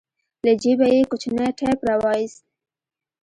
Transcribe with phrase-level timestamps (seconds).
[0.45, 2.41] له جيبه يې کوچنى ټېپ راوايست.